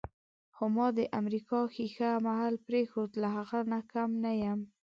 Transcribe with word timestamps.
خو 0.55 0.63
ما 0.75 0.87
هم 0.89 0.95
د 0.97 0.99
امریکا 1.19 1.59
ښیښه 1.73 2.09
محل 2.27 2.55
پرېښود، 2.67 3.11
له 3.21 3.27
هغه 3.35 3.59
نه 3.71 3.79
کم 3.91 4.09
نه 4.23 4.31
یم. 4.43 4.59